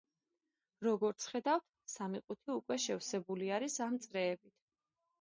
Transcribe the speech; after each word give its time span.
როგორც 0.87 1.27
ხედავთ, 1.33 1.67
სამი 1.97 2.23
ყუთი 2.25 2.57
უკვე 2.57 2.81
შევსებული 2.89 3.55
არის 3.59 3.81
ამ 3.91 4.05
წრეებით. 4.07 4.61